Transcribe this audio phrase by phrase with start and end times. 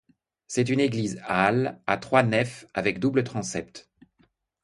[0.47, 3.91] C'est une église-halle à trois nefs avec double transept.